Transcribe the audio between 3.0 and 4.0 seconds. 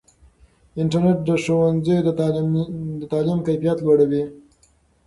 تعلیم کیفیت